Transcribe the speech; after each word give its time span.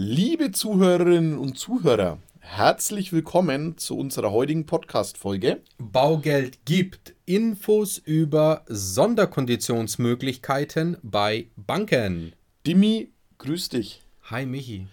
Liebe 0.00 0.52
Zuhörerinnen 0.52 1.38
und 1.38 1.58
Zuhörer, 1.58 2.18
herzlich 2.38 3.12
willkommen 3.12 3.78
zu 3.78 3.98
unserer 3.98 4.30
heutigen 4.30 4.64
Podcast-Folge. 4.64 5.60
Baugeld 5.78 6.64
gibt 6.64 7.16
Infos 7.26 7.98
über 7.98 8.62
Sonderkonditionsmöglichkeiten 8.68 10.98
bei 11.02 11.48
Banken. 11.56 12.32
Dimi, 12.64 13.10
grüß 13.38 13.70
dich. 13.70 14.02
Hi 14.30 14.46
Michi. 14.46 14.86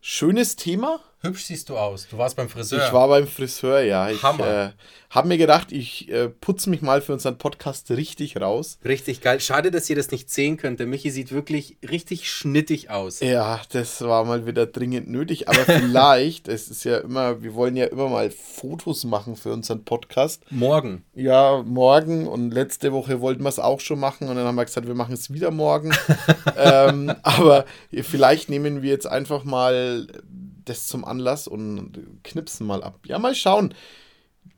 Schönes 0.00 0.54
Thema. 0.54 1.00
Hübsch 1.24 1.44
siehst 1.44 1.68
du 1.68 1.78
aus. 1.78 2.08
Du 2.10 2.18
warst 2.18 2.34
beim 2.34 2.48
Friseur. 2.48 2.84
Ich 2.84 2.92
war 2.92 3.06
beim 3.06 3.28
Friseur, 3.28 3.80
ja. 3.82 4.10
Ich 4.10 4.24
Hammer. 4.24 4.44
äh, 4.44 4.70
habe 5.10 5.28
mir 5.28 5.38
gedacht, 5.38 5.70
ich 5.70 6.10
äh, 6.10 6.28
putze 6.28 6.68
mich 6.68 6.82
mal 6.82 7.00
für 7.00 7.12
unseren 7.12 7.38
Podcast 7.38 7.88
richtig 7.92 8.40
raus. 8.40 8.80
Richtig 8.84 9.20
geil. 9.20 9.38
Schade, 9.38 9.70
dass 9.70 9.88
ihr 9.88 9.94
das 9.94 10.10
nicht 10.10 10.30
sehen 10.30 10.56
könnt. 10.56 10.80
Der 10.80 10.88
Michi 10.88 11.12
sieht 11.12 11.30
wirklich 11.30 11.76
richtig 11.88 12.28
schnittig 12.28 12.90
aus. 12.90 13.20
Ja, 13.20 13.60
das 13.70 14.00
war 14.00 14.24
mal 14.24 14.46
wieder 14.46 14.66
dringend 14.66 15.10
nötig. 15.10 15.48
Aber 15.48 15.60
vielleicht, 15.60 16.48
es 16.48 16.68
ist 16.68 16.82
ja 16.82 16.98
immer, 16.98 17.40
wir 17.40 17.54
wollen 17.54 17.76
ja 17.76 17.84
immer 17.84 18.08
mal 18.08 18.28
Fotos 18.32 19.04
machen 19.04 19.36
für 19.36 19.52
unseren 19.52 19.84
Podcast. 19.84 20.42
Morgen. 20.50 21.04
Ja, 21.14 21.62
morgen 21.64 22.26
und 22.26 22.50
letzte 22.50 22.90
Woche 22.92 23.20
wollten 23.20 23.44
wir 23.44 23.48
es 23.48 23.60
auch 23.60 23.78
schon 23.78 24.00
machen 24.00 24.28
und 24.28 24.34
dann 24.34 24.44
haben 24.44 24.56
wir 24.56 24.64
gesagt, 24.64 24.88
wir 24.88 24.96
machen 24.96 25.14
es 25.14 25.32
wieder 25.32 25.52
morgen. 25.52 25.92
ähm, 26.56 27.14
aber 27.22 27.64
vielleicht 28.02 28.50
nehmen 28.50 28.82
wir 28.82 28.90
jetzt 28.90 29.06
einfach 29.06 29.44
mal 29.44 30.08
das 30.64 30.86
zum 30.86 31.04
Anlass 31.04 31.48
und 31.48 31.98
knipsen 32.24 32.66
mal 32.66 32.82
ab. 32.82 33.00
Ja, 33.06 33.18
mal 33.18 33.34
schauen. 33.34 33.74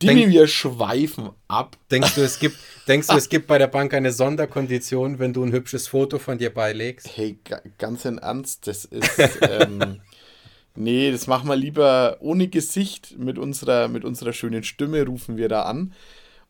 Denk- 0.03 0.29
wir 0.31 0.47
schweifen 0.47 1.31
ab. 1.49 1.77
Denkst 1.91 2.15
du, 2.15 2.23
es 2.23 2.39
gibt, 2.39 2.57
denkst 2.89 3.09
du, 3.09 3.17
es 3.17 3.29
gibt 3.29 3.47
bei 3.47 3.59
der 3.59 3.67
Bank 3.67 3.93
eine 3.95 4.12
Sonderkondition, 4.12 5.19
wenn 5.19 5.33
du 5.33 5.43
ein 5.45 5.53
hübsches 5.53 5.89
Foto 5.89 6.19
von 6.19 6.39
dir 6.39 6.53
beilegst? 6.53 7.09
Hey, 7.17 7.39
ga- 7.45 7.61
ganz 7.79 8.05
im 8.05 8.19
Ernst, 8.19 8.67
das 8.67 8.85
ist. 8.87 9.11
Ähm, 9.43 10.01
nee, 10.75 11.11
das 11.12 11.27
machen 11.27 11.48
wir 11.48 11.57
lieber 11.57 12.17
ohne 12.21 12.48
Gesicht. 12.48 13.17
Mit 13.19 13.39
unserer, 13.39 13.89
mit 13.89 14.05
unserer 14.05 14.33
schönen 14.33 14.62
Stimme 14.65 15.05
rufen 15.06 15.37
wir 15.37 15.48
da 15.48 15.62
an 15.62 15.93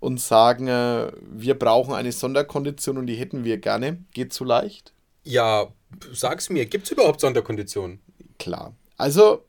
und 0.01 0.21
sagen, 0.21 0.69
äh, 0.69 1.11
wir 1.21 1.59
brauchen 1.59 1.93
eine 1.95 2.13
Sonderkondition 2.13 2.99
und 2.99 3.07
die 3.07 3.17
hätten 3.17 3.45
wir 3.45 3.59
gerne. 3.59 3.99
Geht 4.13 4.33
so 4.33 4.45
leicht? 4.45 4.93
Ja, 5.25 5.69
sag's 6.13 6.51
mir. 6.51 6.67
Gibt 6.67 6.85
es 6.85 6.93
überhaupt 6.93 7.21
Sonderkonditionen? 7.21 8.01
Klar. 8.39 8.75
Also, 8.97 9.45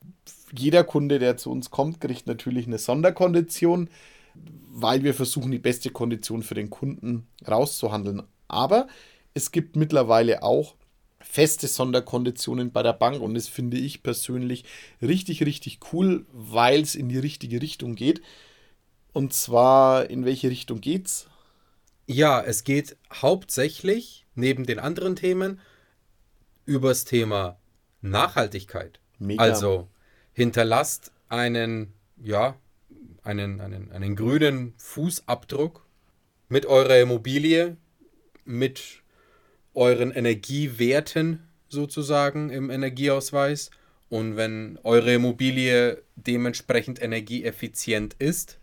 jeder 0.57 0.83
Kunde, 0.83 1.19
der 1.19 1.38
zu 1.38 1.51
uns 1.51 1.69
kommt, 1.69 2.01
kriegt 2.01 2.27
natürlich 2.27 2.67
eine 2.67 2.77
Sonderkondition, 2.77 3.89
weil 4.71 5.03
wir 5.03 5.13
versuchen, 5.13 5.51
die 5.51 5.59
beste 5.59 5.89
Kondition 5.89 6.43
für 6.43 6.55
den 6.55 6.69
Kunden 6.69 7.27
rauszuhandeln. 7.47 8.23
Aber 8.47 8.88
es 9.33 9.51
gibt 9.51 9.75
mittlerweile 9.75 10.43
auch 10.43 10.75
feste 11.19 11.67
Sonderkonditionen 11.67 12.71
bei 12.71 12.83
der 12.83 12.93
Bank 12.93 13.21
und 13.21 13.33
das 13.33 13.47
finde 13.47 13.77
ich 13.77 14.03
persönlich 14.03 14.63
richtig, 15.01 15.43
richtig 15.43 15.79
cool, 15.91 16.25
weil 16.31 16.81
es 16.81 16.95
in 16.95 17.09
die 17.09 17.17
richtige 17.17 17.61
Richtung 17.61 17.95
geht. 17.95 18.21
Und 19.11 19.33
zwar, 19.33 20.09
in 20.09 20.25
welche 20.25 20.49
Richtung 20.49 20.81
geht's? 20.81 21.27
Ja, 22.05 22.41
es 22.41 22.63
geht 22.63 22.97
hauptsächlich, 23.11 24.25
neben 24.35 24.66
den 24.66 24.77
anderen 24.79 25.16
Themen, 25.16 25.59
übers 26.66 27.05
Thema 27.05 27.57
Nachhaltigkeit. 28.01 28.99
Mega. 29.19 29.41
Also 29.41 29.88
hinterlasst 30.33 31.11
einen, 31.30 31.94
ja, 32.21 32.55
einen, 33.23 33.61
einen, 33.61 33.91
einen 33.91 34.16
grünen 34.16 34.73
Fußabdruck 34.77 35.85
mit 36.49 36.66
eurer 36.66 36.99
Immobilie, 36.99 37.77
mit 38.44 39.02
euren 39.73 40.11
Energiewerten 40.11 41.47
sozusagen 41.69 42.49
im 42.49 42.69
Energieausweis. 42.69 43.72
Und 44.09 44.38
wenn 44.38 44.80
eure 44.83 45.16
Immobilie 45.16 46.03
dementsprechend 46.16 47.02
energieeffizient 47.02 48.13
ist, 48.19 48.59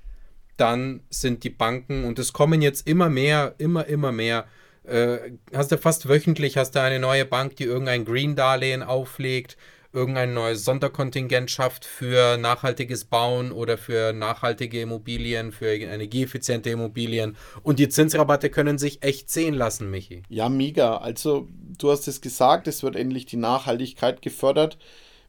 dann 0.56 1.00
sind 1.10 1.44
die 1.44 1.50
Banken, 1.50 2.04
und 2.04 2.18
es 2.18 2.32
kommen 2.32 2.62
jetzt 2.62 2.86
immer 2.86 3.08
mehr, 3.08 3.54
immer, 3.58 3.86
immer 3.86 4.12
mehr, 4.12 4.46
äh, 4.84 5.32
hast 5.52 5.72
du 5.72 5.78
fast 5.78 6.08
wöchentlich, 6.08 6.56
hast 6.56 6.72
du 6.72 6.80
eine 6.80 7.00
neue 7.00 7.24
Bank, 7.24 7.56
die 7.56 7.64
irgendein 7.64 8.04
Green-Darlehen 8.04 8.82
auflegt, 8.82 9.56
irgendein 9.92 10.34
neues 10.34 10.64
Sonderkontingent 10.64 11.50
schafft 11.50 11.84
für 11.84 12.36
nachhaltiges 12.38 13.04
Bauen 13.04 13.52
oder 13.52 13.78
für 13.78 14.12
nachhaltige 14.12 14.80
Immobilien, 14.80 15.52
für 15.52 15.74
energieeffiziente 15.74 16.70
Immobilien. 16.70 17.36
Und 17.62 17.78
die 17.78 17.88
Zinsrabatte 17.88 18.50
können 18.50 18.78
sich 18.78 19.02
echt 19.02 19.30
sehen 19.30 19.54
lassen, 19.54 19.90
Michi. 19.90 20.22
Ja, 20.28 20.48
mega. 20.48 20.96
Also, 20.96 21.48
du 21.78 21.90
hast 21.90 22.08
es 22.08 22.20
gesagt, 22.20 22.68
es 22.68 22.82
wird 22.82 22.96
endlich 22.96 23.26
die 23.26 23.36
Nachhaltigkeit 23.36 24.22
gefördert. 24.22 24.78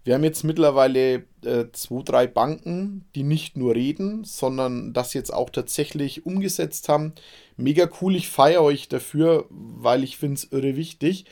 Wir 0.05 0.15
haben 0.15 0.23
jetzt 0.23 0.43
mittlerweile 0.43 1.23
äh, 1.45 1.65
zwei, 1.71 2.01
drei 2.03 2.27
Banken, 2.27 3.05
die 3.15 3.23
nicht 3.23 3.55
nur 3.55 3.73
reden, 3.73 4.25
sondern 4.25 4.91
das 4.91 5.13
jetzt 5.13 5.33
auch 5.33 5.49
tatsächlich 5.49 6.25
umgesetzt 6.25 6.89
haben. 6.89 7.13
Mega 7.55 7.89
cool, 8.01 8.15
ich 8.15 8.27
feiere 8.27 8.63
euch 8.63 8.89
dafür, 8.89 9.45
weil 9.49 10.03
ich 10.03 10.17
finde 10.17 10.35
es 10.35 10.51
irre 10.51 10.75
wichtig. 10.75 11.25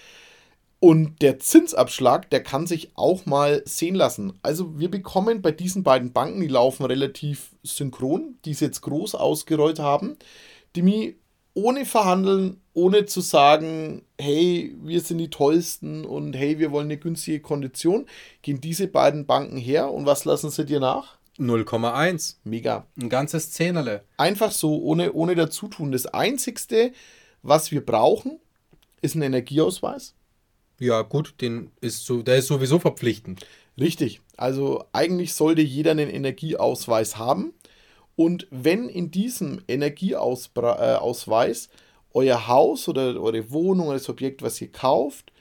Und 0.84 1.22
der 1.22 1.38
Zinsabschlag, 1.38 2.31
der 2.31 2.42
kann 2.42 2.66
sich 2.66 2.90
auch 2.96 3.28
mal 3.28 3.62
sehen 3.66 3.94
lassen. 3.94 4.34
Also 4.42 4.80
wir 4.80 4.90
bekommen 4.90 5.44
bei 5.44 5.52
diesen 5.52 5.84
beiden 5.84 6.12
Banken, 6.12 6.42
die 6.42 6.47
laufen 6.47 6.88
relativ 6.88 7.52
synchron, 7.62 8.40
die 8.46 8.52
es 8.52 8.62
jetzt 8.62 8.81
groß 8.81 9.14
ausgerollt 9.14 9.78
haben, 9.78 10.18
die 10.75 10.81
mir 10.81 11.14
ohne 11.53 11.86
verhandeln, 11.86 12.62
ohne 12.74 13.06
zu 13.06 13.22
sagen, 13.22 14.02
hey, 14.20 14.75
wir 14.81 15.02
sind 15.02 15.20
die 15.20 15.30
tollsten 15.30 16.03
und 16.03 16.34
hey, 16.34 16.58
wir 16.58 16.72
wollen 16.72 16.88
eine 16.88 16.97
günstige 16.97 17.41
Kondition, 17.41 18.08
gehen 18.41 18.59
diese 18.59 18.88
beiden 18.88 19.28
Banken 19.28 19.58
her 19.58 19.91
und 19.91 20.08
was 20.08 20.25
lassen 20.25 20.50
sie 20.50 20.66
dir 20.66 20.80
nach? 20.80 21.20
0,1. 21.38 22.38
Mega. 22.44 22.88
Ein 23.00 23.09
ganzes 23.09 23.52
Zehnerle. 23.52 24.03
Einfach 24.18 24.52
so, 24.52 24.81
ohne, 24.81 25.14
ohne 25.14 25.36
dazutun. 25.36 25.91
Das 25.91 26.08
Einzigste, 26.08 26.91
was 27.44 27.72
wir 27.72 27.86
brauchen, 27.86 28.40
ist 29.03 29.14
ein 29.14 29.22
Energieausweis. 29.22 30.16
Ja, 30.81 31.03
gut, 31.03 31.36
den 31.42 31.69
ist 31.80 32.06
so, 32.06 32.24
der 32.24 32.38
ist 32.38 32.47
sowieso 32.47 32.80
verpflichtend. 32.80 33.46
Richtig. 33.80 34.19
Also 34.36 34.84
eigentlich 34.94 35.36
sollte 35.36 35.62
jeder 35.62 35.92
einen 35.92 36.09
Energieausweis 36.09 37.19
haben. 37.19 37.53
Und 38.16 38.47
wenn 38.50 38.90
in 38.90 39.12
diesem 39.12 39.62
Energieausweis 39.68 41.70
euer 42.14 42.47
Haus 42.47 42.88
oder 42.88 43.22
eure 43.22 43.52
Wohnung 43.52 43.90
oder 43.90 43.97
das 43.97 44.09
Objekt, 44.09 44.41
was 44.41 44.59
ihr 44.59 44.72
kauft, 44.72 45.31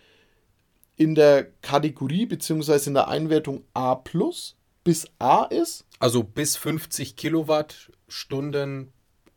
in 0.96 1.14
der 1.14 1.44
Kategorie 1.62 2.26
bzw. 2.26 2.88
in 2.88 2.94
der 2.94 3.08
Einwertung 3.08 3.64
A 3.72 3.94
plus 3.94 4.56
bis 4.84 5.06
A 5.18 5.44
ist, 5.44 5.86
Also 5.98 6.22
bis 6.22 6.58
50 6.58 7.16
Kilowattstunden 7.16 8.92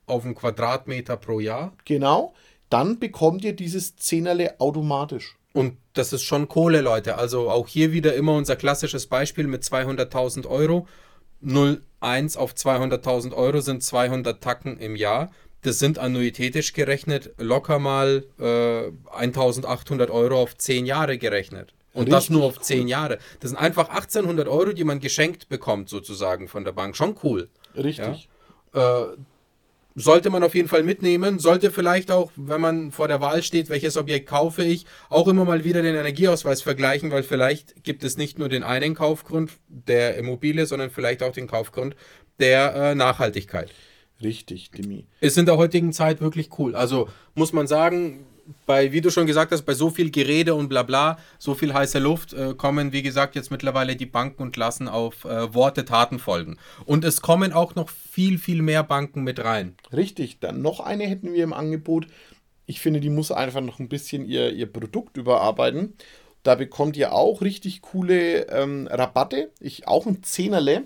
auf 0.05 0.25
einen 0.25 0.35
Quadratmeter 0.35 1.15
pro 1.15 1.39
Jahr. 1.39 1.71
genau, 1.85 2.33
dann 2.69 2.99
bekommt 2.99 3.45
ihr 3.45 3.53
dieses 3.53 3.95
Zehnerle 3.95 4.59
automatisch. 4.59 5.37
Und 5.53 5.77
das 5.93 6.11
ist 6.11 6.23
schon 6.23 6.47
Kohle, 6.47 6.81
Leute. 6.81 7.17
Also 7.17 7.49
auch 7.49 7.67
hier 7.67 7.93
wieder 7.93 8.15
immer 8.15 8.35
unser 8.35 8.55
klassisches 8.55 9.07
Beispiel 9.07 9.47
mit 9.47 9.63
200.000 9.63 10.47
Euro. 10.47 10.87
0,1 11.45 12.37
auf 12.37 12.53
200.000 12.53 13.33
Euro 13.33 13.61
sind 13.61 13.83
200 13.83 14.41
Tacken 14.41 14.77
im 14.79 14.95
Jahr. 14.95 15.31
Das 15.61 15.79
sind 15.79 15.99
annuitätisch 15.99 16.73
gerechnet 16.73 17.33
locker 17.37 17.79
mal 17.79 18.25
äh, 18.39 18.43
1.800 18.43 20.09
Euro 20.09 20.41
auf 20.41 20.57
10 20.57 20.85
Jahre 20.85 21.17
gerechnet. 21.17 21.73
Und 21.93 22.11
das 22.11 22.23
Richtig 22.23 22.35
nur 22.35 22.45
auf 22.45 22.57
cool. 22.57 22.63
10 22.63 22.87
Jahre. 22.87 23.19
Das 23.39 23.51
sind 23.51 23.59
einfach 23.59 23.89
1800 23.89 24.47
Euro, 24.47 24.73
die 24.73 24.83
man 24.83 24.99
geschenkt 24.99 25.47
bekommt, 25.47 25.89
sozusagen 25.89 26.47
von 26.47 26.65
der 26.65 26.71
Bank. 26.71 26.97
Schon 26.97 27.15
cool. 27.23 27.49
Richtig. 27.75 28.27
Äh, 28.73 29.03
sollte 29.95 30.29
man 30.29 30.43
auf 30.43 30.55
jeden 30.55 30.67
Fall 30.67 30.83
mitnehmen. 30.83 31.39
Sollte 31.39 31.71
vielleicht 31.71 32.11
auch, 32.11 32.31
wenn 32.35 32.61
man 32.61 32.91
vor 32.91 33.07
der 33.07 33.21
Wahl 33.21 33.43
steht, 33.43 33.69
welches 33.69 33.97
Objekt 33.97 34.27
kaufe 34.27 34.63
ich, 34.63 34.85
auch 35.09 35.27
immer 35.27 35.45
mal 35.45 35.63
wieder 35.63 35.81
den 35.81 35.95
Energieausweis 35.95 36.61
vergleichen, 36.61 37.11
weil 37.11 37.23
vielleicht 37.23 37.83
gibt 37.83 38.03
es 38.03 38.17
nicht 38.17 38.39
nur 38.39 38.49
den 38.49 38.63
einen 38.63 38.95
Kaufgrund 38.95 39.51
der 39.67 40.17
Immobilie, 40.17 40.65
sondern 40.65 40.89
vielleicht 40.89 41.23
auch 41.23 41.33
den 41.33 41.47
Kaufgrund 41.47 41.95
der 42.39 42.75
äh, 42.75 42.95
Nachhaltigkeit. 42.95 43.71
Richtig, 44.21 44.71
Demi. 44.71 45.05
Ist 45.19 45.37
in 45.37 45.45
der 45.45 45.57
heutigen 45.57 45.91
Zeit 45.91 46.21
wirklich 46.21 46.57
cool. 46.57 46.75
Also 46.75 47.09
muss 47.35 47.51
man 47.51 47.67
sagen, 47.67 48.25
bei, 48.65 48.91
wie 48.91 49.01
du 49.01 49.09
schon 49.09 49.27
gesagt 49.27 49.51
hast, 49.51 49.63
bei 49.63 49.73
so 49.73 49.89
viel 49.89 50.11
Gerede 50.11 50.55
und 50.55 50.69
bla 50.69 50.83
bla, 50.83 51.17
so 51.37 51.53
viel 51.53 51.73
heiße 51.73 51.99
Luft, 51.99 52.33
äh, 52.33 52.53
kommen, 52.55 52.91
wie 52.91 53.01
gesagt, 53.01 53.35
jetzt 53.35 53.51
mittlerweile 53.51 53.95
die 53.95 54.05
Banken 54.05 54.43
und 54.43 54.57
lassen 54.57 54.87
auf 54.87 55.25
äh, 55.25 55.53
Worte 55.53 55.85
Taten 55.85 56.19
folgen. 56.19 56.57
Und 56.85 57.05
es 57.05 57.21
kommen 57.21 57.53
auch 57.53 57.75
noch 57.75 57.89
viel, 57.89 58.37
viel 58.37 58.61
mehr 58.61 58.83
Banken 58.83 59.23
mit 59.23 59.43
rein. 59.43 59.75
Richtig, 59.91 60.39
dann 60.39 60.61
noch 60.61 60.79
eine 60.79 61.05
hätten 61.05 61.33
wir 61.33 61.43
im 61.43 61.53
Angebot. 61.53 62.07
Ich 62.65 62.79
finde, 62.79 62.99
die 62.99 63.09
muss 63.09 63.31
einfach 63.31 63.61
noch 63.61 63.79
ein 63.79 63.89
bisschen 63.89 64.25
ihr, 64.25 64.53
ihr 64.53 64.71
Produkt 64.71 65.17
überarbeiten. 65.17 65.95
Da 66.43 66.55
bekommt 66.55 66.97
ihr 66.97 67.13
auch 67.13 67.41
richtig 67.41 67.81
coole 67.81 68.47
ähm, 68.49 68.87
Rabatte. 68.91 69.51
Ich, 69.59 69.87
auch 69.87 70.05
ein 70.05 70.23
Zehnerle. 70.23 70.83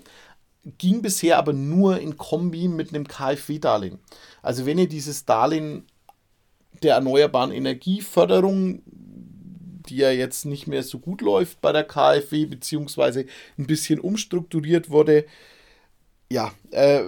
Ging 0.76 1.02
bisher 1.02 1.38
aber 1.38 1.52
nur 1.52 1.98
in 1.98 2.16
Kombi 2.16 2.68
mit 2.68 2.90
einem 2.90 3.08
KfW-Darlehen. 3.08 3.98
Also 4.42 4.66
wenn 4.66 4.78
ihr 4.78 4.88
dieses 4.88 5.24
Darlehen 5.24 5.86
der 6.82 6.94
erneuerbaren 6.94 7.52
Energieförderung 7.52 8.82
die 9.88 9.96
ja 9.96 10.10
jetzt 10.10 10.44
nicht 10.44 10.66
mehr 10.66 10.82
so 10.82 10.98
gut 10.98 11.20
läuft 11.20 11.60
bei 11.60 11.72
der 11.72 11.84
KfW, 11.84 12.46
beziehungsweise 12.46 13.26
ein 13.56 13.66
bisschen 13.66 14.00
umstrukturiert 14.00 14.90
wurde. 14.90 15.24
Ja, 16.30 16.52
äh, 16.70 17.02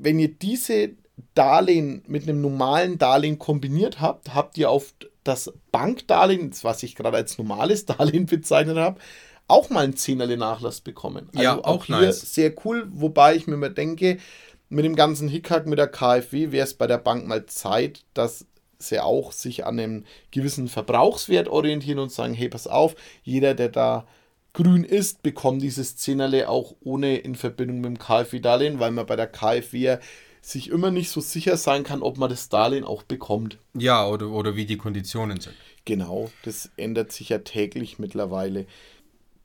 wenn 0.00 0.18
ihr 0.18 0.28
diese 0.28 0.90
Darlehen 1.34 2.02
mit 2.06 2.22
einem 2.24 2.40
normalen 2.40 2.98
Darlehen 2.98 3.38
kombiniert 3.38 4.00
habt, 4.00 4.34
habt 4.34 4.56
ihr 4.58 4.70
auf 4.70 4.94
das 5.24 5.52
Bankdarlehen, 5.70 6.52
was 6.62 6.82
ich 6.82 6.96
gerade 6.96 7.16
als 7.16 7.38
normales 7.38 7.84
Darlehen 7.86 8.26
bezeichnet 8.26 8.76
habe, 8.76 9.00
auch 9.48 9.70
mal 9.70 9.84
einen 9.84 9.96
Zehnerle 9.96 10.36
Nachlass 10.36 10.80
bekommen. 10.80 11.28
Also 11.32 11.42
ja, 11.42 11.58
auch, 11.58 11.64
auch 11.64 11.84
hier 11.84 12.00
nice. 12.00 12.34
sehr 12.34 12.54
cool, 12.64 12.88
wobei 12.92 13.36
ich 13.36 13.46
mir 13.46 13.56
mal 13.56 13.72
denke, 13.72 14.18
mit 14.68 14.86
dem 14.86 14.96
ganzen 14.96 15.28
Hickhack 15.28 15.66
mit 15.66 15.78
der 15.78 15.88
KfW 15.88 16.50
wäre 16.50 16.64
es 16.64 16.72
bei 16.72 16.86
der 16.86 16.96
Bank 16.96 17.26
mal 17.26 17.44
Zeit, 17.44 18.04
dass 18.14 18.46
sie 18.82 19.00
auch 19.00 19.32
sich 19.32 19.64
an 19.64 19.78
einem 19.78 20.04
gewissen 20.30 20.68
Verbrauchswert 20.68 21.48
orientieren 21.48 21.98
und 21.98 22.12
sagen, 22.12 22.34
hey, 22.34 22.48
pass 22.48 22.66
auf, 22.66 22.94
jeder, 23.22 23.54
der 23.54 23.68
da 23.68 24.06
grün 24.52 24.84
ist, 24.84 25.22
bekommt 25.22 25.62
dieses 25.62 25.96
Zehnerle 25.96 26.48
auch 26.48 26.74
ohne 26.82 27.16
in 27.16 27.34
Verbindung 27.34 27.80
mit 27.80 27.86
dem 27.86 27.98
KfW-Darlehen, 27.98 28.78
weil 28.78 28.90
man 28.90 29.06
bei 29.06 29.16
der 29.16 29.26
KfW 29.26 29.98
sich 30.42 30.68
immer 30.68 30.90
nicht 30.90 31.10
so 31.10 31.20
sicher 31.20 31.56
sein 31.56 31.84
kann, 31.84 32.02
ob 32.02 32.18
man 32.18 32.28
das 32.28 32.48
Darlehen 32.48 32.84
auch 32.84 33.04
bekommt. 33.04 33.58
Ja, 33.74 34.06
oder, 34.06 34.28
oder 34.28 34.56
wie 34.56 34.66
die 34.66 34.76
Konditionen 34.76 35.40
sind. 35.40 35.54
Genau, 35.84 36.30
das 36.44 36.70
ändert 36.76 37.12
sich 37.12 37.28
ja 37.28 37.38
täglich 37.38 37.98
mittlerweile. 37.98 38.66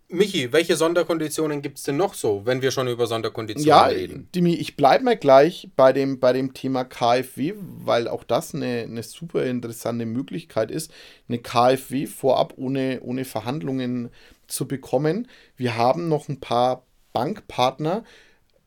Michi, 0.09 0.53
welche 0.53 0.77
Sonderkonditionen 0.77 1.61
gibt 1.61 1.79
es 1.79 1.83
denn 1.83 1.97
noch 1.97 2.13
so, 2.13 2.45
wenn 2.45 2.61
wir 2.61 2.71
schon 2.71 2.87
über 2.87 3.07
Sonderkonditionen 3.07 3.67
ja, 3.67 3.85
reden? 3.87 4.29
Dimi, 4.33 4.53
ich 4.53 4.77
bleibe 4.77 5.03
mal 5.03 5.17
gleich 5.17 5.69
bei 5.75 5.91
dem, 5.91 6.21
bei 6.21 6.31
dem 6.31 6.53
Thema 6.53 6.85
KfW, 6.85 7.53
weil 7.57 8.07
auch 8.07 8.23
das 8.23 8.55
eine, 8.55 8.83
eine 8.83 9.03
super 9.03 9.43
interessante 9.43 10.05
Möglichkeit 10.05 10.71
ist, 10.71 10.93
eine 11.27 11.39
KfW 11.39 12.05
vorab 12.05 12.53
ohne, 12.55 13.01
ohne 13.01 13.25
Verhandlungen 13.25 14.09
zu 14.47 14.65
bekommen. 14.65 15.27
Wir 15.57 15.75
haben 15.75 16.07
noch 16.07 16.29
ein 16.29 16.39
paar 16.39 16.85
Bankpartner, 17.11 18.05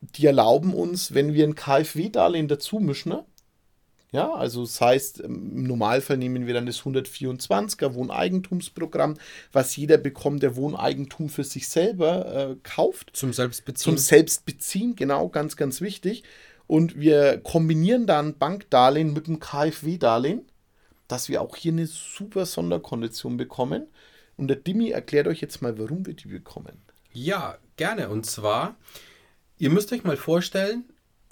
die 0.03 0.27
erlauben 0.27 0.75
uns, 0.75 1.15
wenn 1.15 1.33
wir 1.33 1.47
ein 1.47 1.55
KfW-Darlehen 1.55 2.49
dazu 2.49 2.81
mischen, 2.81 3.15
ja, 4.13 4.33
also 4.33 4.63
das 4.63 4.81
heißt, 4.81 5.21
im 5.21 5.63
Normalfall 5.65 6.17
nehmen 6.17 6.47
wir 6.47 6.55
dann 6.55 6.67
das 6.67 6.83
124er 6.83 7.95
Wohneigentumsprogramm, 7.95 9.17
was 9.53 9.77
jeder 9.77 9.99
bekommt, 9.99 10.43
der 10.43 10.57
Wohneigentum 10.57 11.29
für 11.29 11.45
sich 11.45 11.69
selber 11.69 12.51
äh, 12.51 12.57
kauft. 12.65 13.11
Zum 13.13 13.33
Selbstbeziehen. 13.33 13.85
Zum 13.85 13.99
Selbstbeziehen, 13.99 14.97
genau, 14.97 15.29
ganz, 15.29 15.57
ganz 15.57 15.81
wichtig. 15.81 16.25
Und 16.67 16.99
wir 16.99 17.39
kombinieren 17.39 18.07
dann 18.07 18.37
Bankdarlehen 18.37 19.13
mit 19.13 19.29
dem 19.29 19.39
KfW-Darlehen, 19.39 20.43
dass 21.07 21.29
wir 21.29 21.41
auch 21.43 21.57
hier 21.57 21.73
eine 21.73 21.87
super 21.87 22.47
Sonderkondition 22.47 23.37
bekommen. 23.37 23.87
Und 24.37 24.49
der 24.49 24.57
Dimi 24.57 24.91
erklärt 24.91 25.29
euch 25.29 25.41
jetzt 25.41 25.63
mal, 25.63 25.79
warum 25.79 26.07
wir 26.07 26.15
die 26.15 26.29
bekommen. 26.29 26.83
Ja, 27.13 27.59
gerne. 27.77 28.09
Und 28.09 28.27
zwar, 28.27 28.77
ihr 29.59 29.71
müsst 29.71 29.93
euch 29.93 30.03
mal 30.03 30.17
vorstellen, 30.17 30.85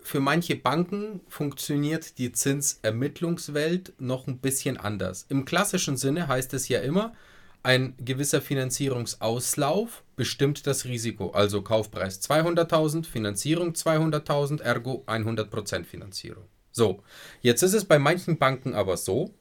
für 0.08 0.20
manche 0.20 0.56
Banken 0.56 1.20
funktioniert 1.28 2.16
die 2.16 2.32
Zinsermittlungswelt 2.32 3.92
noch 3.98 4.26
ein 4.26 4.38
bisschen 4.38 4.78
anders. 4.78 5.26
Im 5.28 5.44
klassischen 5.44 5.98
Sinne 5.98 6.28
heißt 6.28 6.54
es 6.54 6.68
ja 6.68 6.80
immer, 6.80 7.12
ein 7.62 7.92
gewisser 7.98 8.40
Finanzierungsauslauf 8.40 10.02
bestimmt 10.16 10.66
das 10.66 10.86
Risiko. 10.86 11.32
Also 11.32 11.60
Kaufpreis 11.60 12.22
200.000, 12.22 13.04
Finanzierung 13.04 13.72
200.000, 13.72 14.62
ergo 14.62 15.04
100% 15.06 15.84
Finanzierung. 15.84 16.44
So, 16.72 17.02
jetzt 17.42 17.62
ist 17.62 17.74
es 17.74 17.84
bei 17.84 17.98
manchen 17.98 18.38
Banken 18.38 18.72
aber 18.72 18.96
so, 18.96 19.34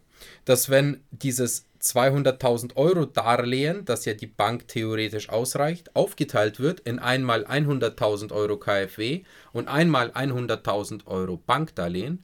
dass 0.43 0.69
wenn 0.69 0.99
dieses 1.11 1.63
200.000 1.81 2.75
Euro 2.75 3.05
Darlehen, 3.05 3.85
das 3.85 4.05
ja 4.05 4.13
die 4.13 4.27
Bank 4.27 4.67
theoretisch 4.67 5.29
ausreicht, 5.29 5.95
aufgeteilt 5.95 6.59
wird 6.59 6.81
in 6.81 6.99
einmal 6.99 7.45
100.000 7.45 8.31
Euro 8.31 8.57
KfW 8.57 9.23
und 9.53 9.67
einmal 9.67 10.11
100.000 10.11 11.07
Euro 11.07 11.37
Bankdarlehen, 11.37 12.23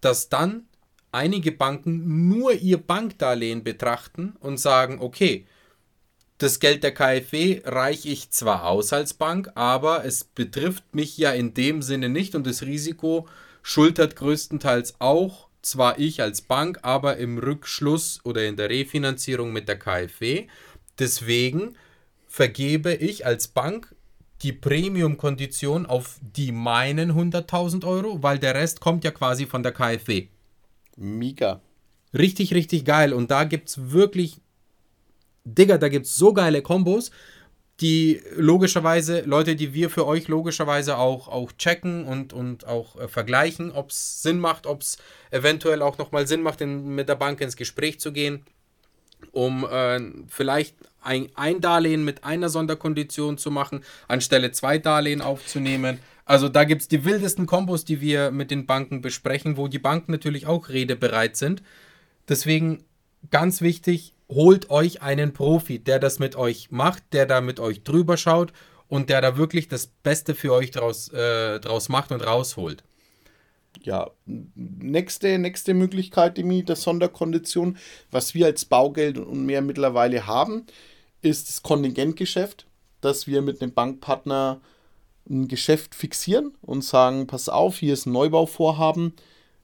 dass 0.00 0.28
dann 0.28 0.64
einige 1.12 1.52
Banken 1.52 2.28
nur 2.28 2.52
ihr 2.52 2.78
Bankdarlehen 2.78 3.64
betrachten 3.64 4.36
und 4.40 4.58
sagen, 4.58 4.98
okay, 5.00 5.46
das 6.38 6.58
Geld 6.58 6.82
der 6.84 6.94
KfW 6.94 7.60
reiche 7.64 8.08
ich 8.08 8.30
zwar 8.30 8.66
aus 8.66 8.94
als 8.94 9.12
Bank, 9.12 9.50
aber 9.56 10.06
es 10.06 10.24
betrifft 10.24 10.94
mich 10.94 11.18
ja 11.18 11.32
in 11.32 11.52
dem 11.52 11.82
Sinne 11.82 12.08
nicht 12.08 12.34
und 12.34 12.46
das 12.46 12.62
Risiko 12.62 13.28
schultert 13.62 14.16
größtenteils 14.16 14.94
auch 15.00 15.49
zwar 15.62 15.98
ich 15.98 16.22
als 16.22 16.42
Bank, 16.42 16.78
aber 16.82 17.16
im 17.16 17.38
Rückschluss 17.38 18.20
oder 18.24 18.46
in 18.46 18.56
der 18.56 18.70
Refinanzierung 18.70 19.52
mit 19.52 19.68
der 19.68 19.78
KfW. 19.78 20.46
Deswegen 20.98 21.76
vergebe 22.28 22.94
ich 22.94 23.26
als 23.26 23.48
Bank 23.48 23.94
die 24.42 24.52
Premium-Kondition 24.52 25.86
auf 25.86 26.18
die 26.20 26.52
meinen 26.52 27.12
100.000 27.12 27.86
Euro, 27.86 28.22
weil 28.22 28.38
der 28.38 28.54
Rest 28.54 28.80
kommt 28.80 29.04
ja 29.04 29.10
quasi 29.10 29.46
von 29.46 29.62
der 29.62 29.72
KfW. 29.72 30.28
Mega. 30.96 31.60
Richtig, 32.16 32.54
richtig 32.54 32.84
geil. 32.84 33.12
Und 33.12 33.30
da 33.30 33.44
gibt 33.44 33.68
es 33.68 33.90
wirklich, 33.90 34.40
Digga, 35.44 35.78
da 35.78 35.88
gibt 35.88 36.06
es 36.06 36.16
so 36.16 36.32
geile 36.32 36.62
Kombos 36.62 37.10
die 37.80 38.20
logischerweise, 38.36 39.22
Leute, 39.22 39.56
die 39.56 39.72
wir 39.72 39.88
für 39.88 40.06
euch 40.06 40.28
logischerweise 40.28 40.98
auch, 40.98 41.28
auch 41.28 41.52
checken 41.52 42.04
und, 42.04 42.32
und 42.32 42.66
auch 42.66 43.00
äh, 43.00 43.08
vergleichen, 43.08 43.72
ob 43.72 43.90
es 43.90 44.22
Sinn 44.22 44.38
macht, 44.38 44.66
ob 44.66 44.82
es 44.82 44.98
eventuell 45.30 45.80
auch 45.80 45.96
nochmal 45.96 46.26
Sinn 46.26 46.42
macht, 46.42 46.60
in, 46.60 46.94
mit 46.94 47.08
der 47.08 47.14
Bank 47.14 47.40
ins 47.40 47.56
Gespräch 47.56 47.98
zu 47.98 48.12
gehen, 48.12 48.44
um 49.32 49.64
äh, 49.64 50.00
vielleicht 50.28 50.76
ein, 51.02 51.28
ein 51.34 51.60
Darlehen 51.60 52.04
mit 52.04 52.24
einer 52.24 52.50
Sonderkondition 52.50 53.38
zu 53.38 53.50
machen, 53.50 53.82
anstelle 54.08 54.52
zwei 54.52 54.78
Darlehen 54.78 55.22
aufzunehmen. 55.22 55.98
Also 56.26 56.48
da 56.48 56.64
gibt 56.64 56.82
es 56.82 56.88
die 56.88 57.04
wildesten 57.04 57.46
Kombos, 57.46 57.84
die 57.84 58.00
wir 58.00 58.30
mit 58.30 58.50
den 58.50 58.66
Banken 58.66 59.00
besprechen, 59.00 59.56
wo 59.56 59.68
die 59.68 59.78
Banken 59.78 60.12
natürlich 60.12 60.46
auch 60.46 60.68
redebereit 60.68 61.36
sind. 61.36 61.62
Deswegen 62.28 62.84
ganz 63.30 63.62
wichtig, 63.62 64.14
holt 64.30 64.70
euch 64.70 65.02
einen 65.02 65.32
Profi, 65.32 65.78
der 65.78 65.98
das 65.98 66.18
mit 66.18 66.36
euch 66.36 66.70
macht, 66.70 67.02
der 67.12 67.26
da 67.26 67.40
mit 67.40 67.60
euch 67.60 67.82
drüber 67.82 68.16
schaut 68.16 68.52
und 68.88 69.10
der 69.10 69.20
da 69.20 69.36
wirklich 69.36 69.68
das 69.68 69.88
Beste 69.88 70.34
für 70.34 70.52
euch 70.52 70.70
draus, 70.70 71.08
äh, 71.08 71.60
draus 71.60 71.88
macht 71.88 72.12
und 72.12 72.20
rausholt. 72.20 72.82
Ja, 73.82 74.10
nächste, 74.26 75.38
nächste 75.38 75.74
Möglichkeit, 75.74 76.36
die 76.36 76.64
der 76.64 76.76
Sonderkondition, 76.76 77.78
was 78.10 78.34
wir 78.34 78.46
als 78.46 78.64
Baugeld 78.64 79.16
und 79.18 79.46
mehr 79.46 79.62
mittlerweile 79.62 80.26
haben, 80.26 80.66
ist 81.22 81.48
das 81.48 81.62
Kontingentgeschäft, 81.62 82.66
dass 83.00 83.26
wir 83.26 83.42
mit 83.42 83.62
einem 83.62 83.72
Bankpartner 83.72 84.60
ein 85.28 85.48
Geschäft 85.48 85.94
fixieren 85.94 86.54
und 86.62 86.82
sagen, 86.82 87.26
pass 87.26 87.48
auf, 87.48 87.78
hier 87.78 87.94
ist 87.94 88.06
ein 88.06 88.12
Neubauvorhaben, 88.12 89.14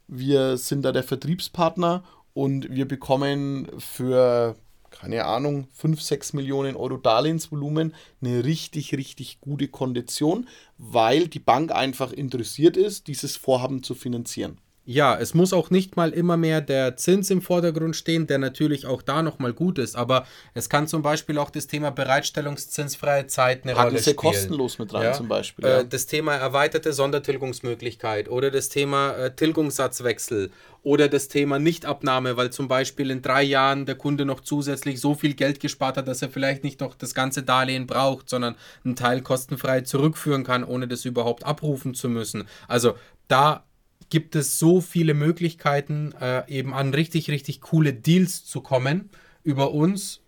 wir 0.09 0.57
sind 0.57 0.83
da 0.83 0.93
der 0.93 1.03
Vertriebspartner 1.03 2.05
und 2.37 2.69
wir 2.71 2.87
bekommen 2.87 3.67
für, 3.79 4.57
keine 4.91 5.25
Ahnung, 5.25 5.69
5, 5.73 6.03
6 6.03 6.35
Millionen 6.35 6.77
Euro 6.77 6.99
Darlehensvolumen 6.99 7.95
eine 8.21 8.45
richtig, 8.45 8.95
richtig 8.95 9.41
gute 9.41 9.69
Kondition, 9.69 10.47
weil 10.77 11.29
die 11.29 11.39
Bank 11.39 11.73
einfach 11.73 12.13
interessiert 12.13 12.77
ist, 12.77 13.07
dieses 13.07 13.37
Vorhaben 13.39 13.83
zu 13.83 13.95
finanzieren. 13.95 14.59
Ja, 14.89 15.19
es 15.19 15.35
muss 15.35 15.53
auch 15.53 15.71
nicht 15.71 15.97
mal 15.97 16.11
immer 16.11 16.37
mehr 16.37 16.61
der 16.61 16.97
Zins 16.97 17.29
im 17.31 17.43
Vordergrund 17.43 17.97
stehen, 17.97 18.29
der 18.29 18.39
natürlich 18.39 18.87
auch 18.87 19.03
da 19.03 19.21
nochmal 19.21 19.53
gut 19.53 19.79
ist, 19.79 19.97
aber 19.97 20.27
es 20.55 20.69
kann 20.69 20.87
zum 20.87 21.03
Beispiel 21.03 21.39
auch 21.39 21.51
das 21.51 21.67
Thema 21.67 21.91
bereitstellungszinsfreie 21.91 23.27
Zeit 23.27 23.65
eine 23.65 23.75
Packen 23.75 23.89
Rolle 23.89 24.01
spielen. 24.01 24.17
kostenlos 24.17 24.79
mit 24.79 24.95
rein 24.95 25.03
ja? 25.03 25.13
zum 25.13 25.27
Beispiel. 25.27 25.65
Äh, 25.65 25.69
ja. 25.69 25.83
das 25.83 26.07
Thema 26.07 26.37
erweiterte 26.37 26.93
Sondertilgungsmöglichkeit 26.93 28.29
oder 28.29 28.53
das 28.53 28.69
Thema 28.69 29.11
äh, 29.17 29.35
Tilgungssatzwechsel 29.35 30.53
oder 30.85 31.09
das 31.09 31.27
Thema 31.27 31.59
Nichtabnahme, 31.59 32.37
weil 32.37 32.51
zum 32.51 32.69
Beispiel 32.69 33.11
in 33.11 33.23
drei 33.23 33.43
Jahren 33.43 33.87
der 33.87 33.97
Kunde 33.97 34.25
noch 34.25 34.41
zusätzlich 34.41 35.01
so 35.01 35.17
viel 35.17 35.35
Geld 35.35 35.59
gespart 35.59 35.97
hat, 35.97 36.07
dass 36.07 36.23
er 36.23 36.31
vielleicht 36.31 36.63
nicht 36.63 36.81
noch 36.81 36.95
das 36.95 37.13
ganze 37.13 37.43
Darlehen 37.43 37.89
braucht, 37.89 38.31
sondern 38.31 38.55
einen 38.85 38.95
Teil 38.95 39.21
kostenfrei 39.21 39.81
zurückführen 39.81 40.45
kann, 40.45 40.63
ohne 40.63 40.87
das 40.87 41.05
überhaupt 41.05 41.45
abrufen 41.45 41.95
zu 41.95 42.09
müssen. 42.09 42.47
Also 42.69 42.95
da 43.27 43.65
gibt 44.09 44.37
es 44.37 44.59
so 44.59 44.81
viele 44.81 45.15
Möglichkeiten, 45.15 46.13
äh, 46.21 46.49
eben 46.49 46.75
an 46.75 46.95
richtig, 46.95 47.31
richtig 47.31 47.61
coole 47.61 47.93
Deals 47.93 48.45
zu 48.45 48.61
kommen 48.61 49.11
über 49.43 49.73
uns. 49.73 50.21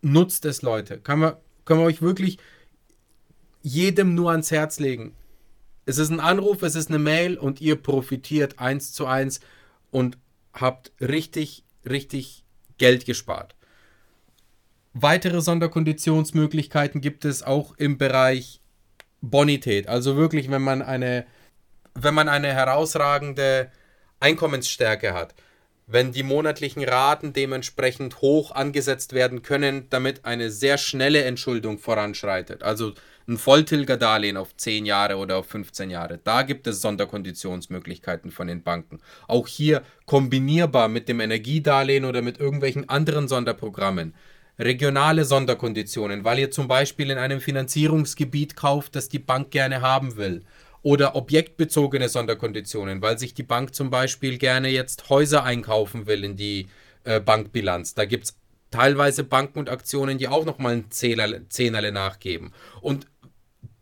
Nutzt 0.00 0.44
es, 0.44 0.62
Leute. 0.62 0.98
Können 0.98 1.22
wir, 1.22 1.40
können 1.64 1.80
wir 1.80 1.86
euch 1.86 2.02
wirklich 2.02 2.38
jedem 3.62 4.14
nur 4.14 4.30
ans 4.30 4.50
Herz 4.50 4.78
legen. 4.78 5.14
Es 5.84 5.98
ist 5.98 6.10
ein 6.10 6.20
Anruf, 6.20 6.62
es 6.62 6.74
ist 6.74 6.90
eine 6.90 6.98
Mail 6.98 7.36
und 7.38 7.60
ihr 7.60 7.76
profitiert 7.76 8.58
eins 8.58 8.92
zu 8.92 9.06
eins 9.06 9.40
und 9.90 10.18
habt 10.52 10.92
richtig, 11.00 11.64
richtig 11.88 12.44
Geld 12.76 13.06
gespart. 13.06 13.54
Weitere 14.92 15.40
Sonderkonditionsmöglichkeiten 15.40 17.00
gibt 17.00 17.24
es 17.24 17.42
auch 17.42 17.76
im 17.76 17.98
Bereich 17.98 18.60
Bonität. 19.20 19.88
Also 19.88 20.16
wirklich, 20.16 20.50
wenn 20.50 20.62
man 20.62 20.82
eine 20.82 21.26
wenn 22.02 22.14
man 22.14 22.28
eine 22.28 22.52
herausragende 22.52 23.70
Einkommensstärke 24.20 25.14
hat. 25.14 25.34
wenn 25.88 26.12
die 26.12 26.22
monatlichen 26.22 26.84
Raten 26.84 27.32
dementsprechend 27.32 28.20
hoch 28.20 28.52
angesetzt 28.52 29.14
werden 29.14 29.42
können, 29.42 29.86
damit 29.88 30.26
eine 30.26 30.50
sehr 30.50 30.76
schnelle 30.76 31.24
Entschuldung 31.24 31.78
voranschreitet. 31.78 32.62
Also 32.62 32.92
ein 33.26 33.38
Volltilgerdarlehen 33.38 34.36
auf 34.36 34.54
10 34.54 34.84
Jahre 34.84 35.16
oder 35.16 35.38
auf 35.38 35.46
15 35.46 35.88
Jahre. 35.88 36.20
Da 36.22 36.42
gibt 36.42 36.66
es 36.66 36.82
Sonderkonditionsmöglichkeiten 36.82 38.30
von 38.30 38.48
den 38.48 38.62
Banken. 38.62 39.00
Auch 39.26 39.48
hier 39.48 39.82
kombinierbar 40.04 40.88
mit 40.88 41.08
dem 41.08 41.20
Energiedarlehen 41.20 42.04
oder 42.04 42.20
mit 42.20 42.38
irgendwelchen 42.38 42.88
anderen 42.90 43.26
Sonderprogrammen. 43.26 44.14
Regionale 44.58 45.24
Sonderkonditionen, 45.24 46.24
weil 46.24 46.38
ihr 46.38 46.50
zum 46.50 46.68
Beispiel 46.68 47.10
in 47.10 47.18
einem 47.18 47.40
Finanzierungsgebiet 47.40 48.56
kauft, 48.56 48.94
das 48.94 49.08
die 49.08 49.20
Bank 49.20 49.52
gerne 49.52 49.80
haben 49.80 50.16
will 50.16 50.42
oder 50.88 51.16
objektbezogene 51.16 52.08
Sonderkonditionen, 52.08 53.02
weil 53.02 53.18
sich 53.18 53.34
die 53.34 53.42
Bank 53.42 53.74
zum 53.74 53.90
Beispiel 53.90 54.38
gerne 54.38 54.70
jetzt 54.70 55.10
Häuser 55.10 55.44
einkaufen 55.44 56.06
will 56.06 56.24
in 56.24 56.36
die 56.36 56.68
äh, 57.04 57.20
Bankbilanz. 57.20 57.92
Da 57.92 58.06
gibt 58.06 58.24
es 58.24 58.36
teilweise 58.70 59.22
Banken 59.22 59.58
und 59.58 59.68
Aktionen, 59.68 60.16
die 60.16 60.28
auch 60.28 60.46
nochmal 60.46 60.76
ein 60.76 60.90
Zehnerle 60.90 61.92
nachgeben. 61.92 62.54
Und 62.80 63.06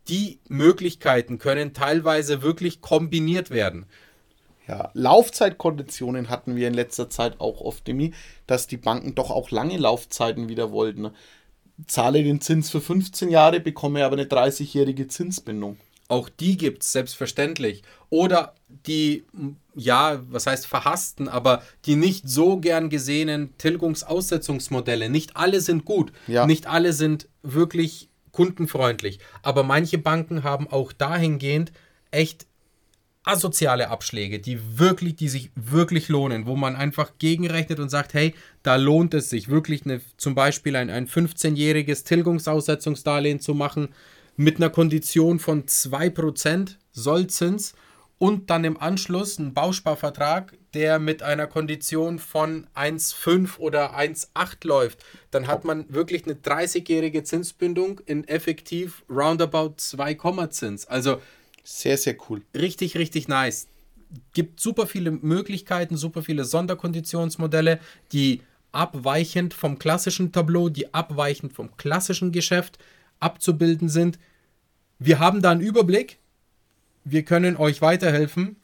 die 0.09 0.41
Möglichkeiten 0.49 1.37
können 1.39 1.73
teilweise 1.73 2.41
wirklich 2.41 2.81
kombiniert 2.81 3.51
werden. 3.51 3.85
Ja, 4.67 4.91
Laufzeitkonditionen 4.93 6.27
hatten 6.29 6.57
wir 6.57 6.67
in 6.67 6.73
letzter 6.73 7.09
Zeit 7.09 7.39
auch 7.39 7.61
oft, 7.61 7.87
Demi, 7.87 8.11
dass 8.47 8.67
die 8.67 8.75
Banken 8.75 9.15
doch 9.15 9.31
auch 9.31 9.49
lange 9.49 9.77
Laufzeiten 9.77 10.49
wieder 10.49 10.73
wollten. 10.73 11.11
Zahle 11.85 12.21
den 12.21 12.41
Zins 12.41 12.69
für 12.69 12.81
15 12.81 13.29
Jahre, 13.29 13.61
bekomme 13.61 14.03
aber 14.03 14.17
eine 14.17 14.25
30-jährige 14.25 15.07
Zinsbindung. 15.07 15.77
Auch 16.07 16.29
die 16.29 16.57
gibt 16.57 16.83
es 16.83 16.91
selbstverständlich. 16.91 17.83
Oder 18.09 18.55
die, 18.85 19.25
ja, 19.75 20.21
was 20.29 20.47
heißt 20.47 20.65
verhassten, 20.65 21.27
aber 21.27 21.63
die 21.85 21.95
nicht 21.95 22.29
so 22.29 22.57
gern 22.57 22.89
gesehenen 22.89 23.57
Tilgungsaussetzungsmodelle. 23.57 25.09
Nicht 25.09 25.35
alle 25.35 25.59
sind 25.61 25.85
gut. 25.85 26.13
Ja. 26.27 26.45
Nicht 26.45 26.67
alle 26.67 26.93
sind 26.93 27.27
wirklich 27.43 28.09
kundenfreundlich. 28.31 29.19
Aber 29.41 29.63
manche 29.63 29.97
Banken 29.97 30.43
haben 30.43 30.67
auch 30.69 30.93
dahingehend 30.93 31.71
echt 32.11 32.47
asoziale 33.27 33.89
Abschläge, 33.89 34.39
die 34.39 34.79
wirklich, 34.79 35.15
die 35.17 35.27
sich 35.27 35.51
wirklich 35.55 36.07
lohnen, 36.07 36.45
wo 36.45 36.55
man 36.55 36.75
einfach 36.75 37.11
gegenrechnet 37.19 37.79
und 37.79 37.89
sagt, 37.89 38.13
hey, 38.13 38.33
da 38.63 38.77
lohnt 38.77 39.13
es 39.13 39.29
sich 39.29 39.49
wirklich 39.49 39.83
eine, 39.85 39.99
zum 40.15 40.33
Beispiel 40.33 40.75
ein, 40.77 40.89
ein 40.89 41.07
15-jähriges 41.07 42.05
Tilgungsaussetzungsdarlehen 42.05 43.41
zu 43.41 43.53
machen, 43.53 43.89
mit 44.37 44.57
einer 44.57 44.69
Kondition 44.69 45.39
von 45.39 45.65
2% 45.65 46.75
Sollzins 46.91 47.73
und 48.19 48.49
dann 48.49 48.63
im 48.63 48.79
Anschluss 48.79 49.37
einen 49.37 49.53
Bausparvertrag, 49.53 50.57
der 50.73 50.99
mit 50.99 51.21
einer 51.23 51.47
Kondition 51.47 52.19
von 52.19 52.67
1,5 52.75 53.57
oder 53.57 53.97
1,8 53.97 54.67
läuft, 54.67 55.03
dann 55.31 55.47
hat 55.47 55.65
man 55.65 55.91
wirklich 55.93 56.25
eine 56.25 56.35
30-jährige 56.35 57.23
Zinsbindung 57.23 57.99
in 58.05 58.27
effektiv 58.27 59.03
roundabout 59.09 59.73
2, 59.77 60.15
Zins. 60.49 60.85
Also 60.85 61.21
sehr, 61.63 61.97
sehr 61.97 62.15
cool. 62.29 62.43
Richtig, 62.55 62.97
richtig 62.97 63.27
nice. 63.27 63.67
Gibt 64.33 64.59
super 64.59 64.87
viele 64.87 65.11
Möglichkeiten, 65.11 65.97
super 65.97 66.23
viele 66.23 66.45
Sonderkonditionsmodelle, 66.45 67.79
die 68.13 68.41
abweichend 68.71 69.53
vom 69.53 69.79
klassischen 69.79 70.31
Tableau, 70.31 70.69
die 70.69 70.93
abweichend 70.93 71.53
vom 71.53 71.75
klassischen 71.75 72.31
Geschäft 72.31 72.77
abzubilden 73.19 73.89
sind. 73.89 74.19
Wir 74.99 75.19
haben 75.19 75.41
da 75.41 75.51
einen 75.51 75.61
Überblick. 75.61 76.19
Wir 77.03 77.23
können 77.23 77.57
euch 77.57 77.81
weiterhelfen. 77.81 78.57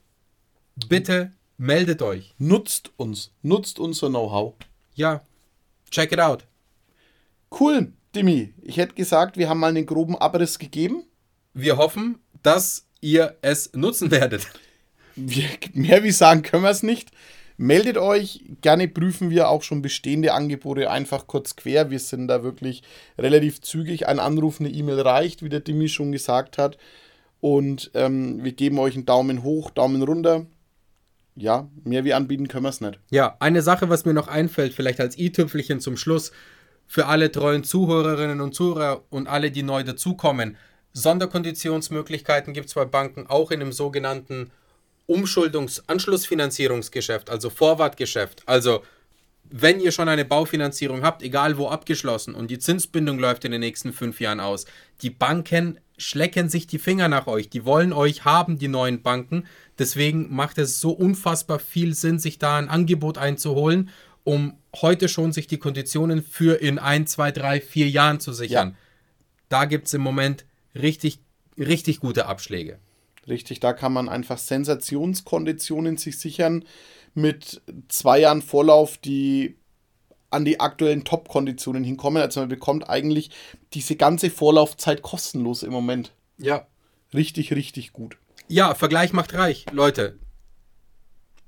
Bitte 0.87 1.31
meldet 1.57 2.01
euch. 2.01 2.33
Nutzt 2.37 2.91
uns. 2.97 3.31
Nutzt 3.41 3.79
unser 3.79 4.09
Know-how. 4.09 4.53
Ja, 4.95 5.21
check 5.89 6.11
it 6.11 6.19
out. 6.19 6.45
Cool, 7.59 7.93
Dimi. 8.15 8.53
Ich 8.61 8.77
hätte 8.77 8.95
gesagt, 8.95 9.37
wir 9.37 9.49
haben 9.49 9.59
mal 9.59 9.69
einen 9.69 9.85
groben 9.85 10.17
Abriss 10.17 10.59
gegeben. 10.59 11.03
Wir 11.53 11.77
hoffen, 11.77 12.19
dass 12.41 12.85
ihr 12.99 13.37
es 13.41 13.71
nutzen 13.73 14.09
werdet. 14.11 14.47
Wir, 15.15 15.47
mehr 15.73 16.03
wie 16.03 16.11
sagen 16.11 16.41
können 16.41 16.63
wir 16.63 16.71
es 16.71 16.81
nicht. 16.83 17.11
Meldet 17.57 17.97
euch, 17.97 18.43
gerne 18.61 18.87
prüfen 18.87 19.29
wir 19.29 19.49
auch 19.49 19.61
schon 19.61 19.81
bestehende 19.81 20.33
Angebote 20.33 20.89
einfach 20.89 21.27
kurz 21.27 21.55
quer. 21.55 21.91
Wir 21.91 21.99
sind 21.99 22.27
da 22.27 22.43
wirklich 22.43 22.83
relativ 23.17 23.61
zügig. 23.61 24.07
Ein 24.07 24.19
Anruf, 24.19 24.59
eine 24.59 24.69
E-Mail 24.69 25.01
reicht, 25.01 25.43
wie 25.43 25.49
der 25.49 25.59
Dimi 25.59 25.87
schon 25.87 26.11
gesagt 26.11 26.57
hat. 26.57 26.77
Und 27.41 27.91
ähm, 27.93 28.43
wir 28.43 28.53
geben 28.53 28.79
euch 28.79 28.95
einen 28.95 29.05
Daumen 29.05 29.43
hoch, 29.43 29.69
Daumen 29.69 30.01
runter. 30.01 30.45
Ja, 31.35 31.67
mehr 31.83 32.05
wie 32.05 32.13
anbieten 32.13 32.47
können 32.47 32.63
wir 32.63 32.69
es 32.69 32.81
nicht. 32.81 32.99
Ja, 33.09 33.35
eine 33.39 33.61
Sache, 33.61 33.89
was 33.89 34.05
mir 34.05 34.13
noch 34.13 34.27
einfällt, 34.27 34.73
vielleicht 34.73 34.99
als 34.99 35.17
i-Tüpfelchen 35.17 35.79
zum 35.79 35.97
Schluss, 35.97 36.31
für 36.87 37.07
alle 37.07 37.31
treuen 37.31 37.63
Zuhörerinnen 37.63 38.39
und 38.39 38.53
Zuhörer 38.53 39.03
und 39.09 39.27
alle, 39.27 39.51
die 39.51 39.63
neu 39.63 39.83
dazukommen. 39.83 40.57
Sonderkonditionsmöglichkeiten 40.93 42.53
gibt 42.53 42.67
es 42.67 42.75
bei 42.75 42.85
Banken 42.85 43.25
auch 43.27 43.51
in 43.51 43.59
dem 43.59 43.71
sogenannten 43.71 44.51
Umschuldungsanschlussfinanzierungsgeschäft, 45.05 47.29
also 47.29 47.49
Vorwartgeschäft. 47.49 48.43
Also 48.45 48.83
wenn 49.49 49.79
ihr 49.79 49.91
schon 49.91 50.09
eine 50.09 50.25
Baufinanzierung 50.25 51.03
habt, 51.03 51.21
egal 51.21 51.57
wo 51.57 51.67
abgeschlossen, 51.67 52.33
und 52.33 52.49
die 52.49 52.59
Zinsbindung 52.59 53.19
läuft 53.19 53.45
in 53.45 53.51
den 53.51 53.59
nächsten 53.59 53.93
fünf 53.93 54.19
Jahren 54.19 54.39
aus, 54.39 54.65
die 55.01 55.11
Banken 55.11 55.79
schlecken 55.97 56.49
sich 56.49 56.65
die 56.65 56.79
Finger 56.79 57.07
nach 57.07 57.27
euch. 57.27 57.49
Die 57.49 57.65
wollen 57.65 57.93
euch 57.93 58.25
haben, 58.25 58.57
die 58.57 58.67
neuen 58.67 59.03
Banken. 59.03 59.45
Deswegen 59.77 60.33
macht 60.33 60.57
es 60.57 60.79
so 60.79 60.91
unfassbar 60.91 61.59
viel 61.59 61.93
Sinn, 61.93 62.19
sich 62.19 62.39
da 62.39 62.57
ein 62.57 62.69
Angebot 62.69 63.17
einzuholen, 63.17 63.89
um 64.23 64.57
heute 64.75 65.07
schon 65.07 65.33
sich 65.33 65.47
die 65.47 65.59
Konditionen 65.59 66.23
für 66.23 66.59
in 66.59 66.79
ein, 66.79 67.05
zwei, 67.05 67.31
drei, 67.31 67.61
vier 67.61 67.89
Jahren 67.89 68.19
zu 68.19 68.33
sichern. 68.33 68.69
Ja. 68.69 68.75
Da 69.49 69.65
gibt 69.65 69.87
es 69.87 69.93
im 69.93 70.01
Moment 70.01 70.45
richtig, 70.73 71.19
richtig 71.57 71.99
gute 71.99 72.25
Abschläge. 72.25 72.79
Richtig, 73.27 73.59
da 73.59 73.73
kann 73.73 73.93
man 73.93 74.09
einfach 74.09 74.37
Sensationskonditionen 74.37 75.97
sich 75.97 76.19
sichern 76.19 76.65
mit 77.13 77.61
zwei 77.87 78.19
Jahren 78.19 78.41
Vorlauf, 78.41 78.97
die 78.97 79.57
an 80.29 80.45
die 80.45 80.59
aktuellen 80.59 81.03
Top-Konditionen 81.03 81.83
hinkommen. 81.83 82.21
Also 82.21 82.39
man 82.39 82.49
bekommt 82.49 82.89
eigentlich 82.89 83.29
diese 83.73 83.95
ganze 83.95 84.29
Vorlaufzeit 84.29 85.01
kostenlos 85.01 85.63
im 85.63 85.71
Moment. 85.71 86.11
Ja. 86.37 86.67
Richtig, 87.13 87.53
richtig 87.53 87.93
gut. 87.93 88.17
Ja, 88.47 88.73
Vergleich 88.73 89.13
macht 89.13 89.33
reich, 89.35 89.65
Leute. 89.71 90.17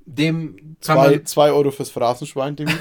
Dem 0.05 0.77
kann 0.85 0.97
zwei, 0.97 1.09
man. 1.12 1.25
Zwei 1.25 1.51
Euro 1.51 1.71
fürs 1.71 1.89
Phrasenschwein, 1.89 2.55
dem. 2.55 2.67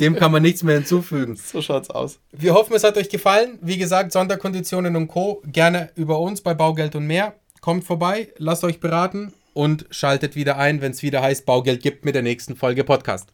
dem 0.00 0.16
kann 0.16 0.32
man 0.32 0.42
nichts 0.42 0.62
mehr 0.62 0.74
hinzufügen. 0.76 1.36
So 1.36 1.62
schaut's 1.62 1.90
aus. 1.90 2.18
Wir 2.32 2.54
hoffen, 2.54 2.74
es 2.74 2.82
hat 2.84 2.96
euch 2.96 3.08
gefallen. 3.08 3.58
Wie 3.62 3.78
gesagt, 3.78 4.12
Sonderkonditionen 4.12 4.96
und 4.96 5.08
Co. 5.08 5.42
gerne 5.46 5.90
über 5.94 6.18
uns 6.18 6.40
bei 6.40 6.54
Baugeld 6.54 6.96
und 6.96 7.06
mehr. 7.06 7.34
Kommt 7.60 7.84
vorbei, 7.84 8.32
lasst 8.36 8.64
euch 8.64 8.80
beraten 8.80 9.32
und 9.54 9.86
schaltet 9.90 10.34
wieder 10.36 10.58
ein, 10.58 10.80
wenn 10.80 10.92
es 10.92 11.02
wieder 11.02 11.22
heißt 11.22 11.46
Baugeld 11.46 11.82
gibt 11.82 12.04
mit 12.04 12.14
der 12.14 12.22
nächsten 12.22 12.56
Folge 12.56 12.84
Podcast. 12.84 13.28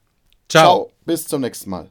Ciao. 0.49 0.63
Ciao. 0.63 0.93
Bis 1.05 1.27
zum 1.27 1.41
nächsten 1.41 1.71
Mal. 1.71 1.91